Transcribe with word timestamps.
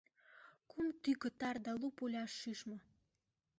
Кум 0.69 0.85
тӱкӧ 1.01 1.29
тар 1.39 1.55
да 1.65 1.71
лу 1.79 1.87
пуля 1.97 2.23
шӱшмӧ! 2.39 2.77